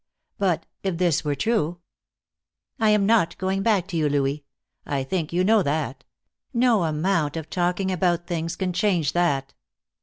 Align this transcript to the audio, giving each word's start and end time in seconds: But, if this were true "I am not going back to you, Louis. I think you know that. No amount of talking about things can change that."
But, 0.39 0.65
if 0.81 0.97
this 0.97 1.23
were 1.23 1.35
true 1.35 1.77
"I 2.79 2.89
am 2.89 3.05
not 3.05 3.37
going 3.37 3.61
back 3.61 3.85
to 3.89 3.97
you, 3.97 4.09
Louis. 4.09 4.43
I 4.83 5.03
think 5.03 5.31
you 5.31 5.43
know 5.43 5.61
that. 5.61 6.05
No 6.55 6.85
amount 6.85 7.37
of 7.37 7.51
talking 7.51 7.91
about 7.91 8.25
things 8.25 8.55
can 8.55 8.73
change 8.73 9.13
that." 9.13 9.53